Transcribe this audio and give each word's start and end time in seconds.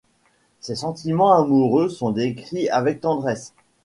Ses 0.61 0.77
sentiments 0.77 1.31
amoureux 1.33 1.87
sont 1.87 2.09
décrits 2.09 2.69
avec 2.69 3.01
tendresse. 3.01 3.53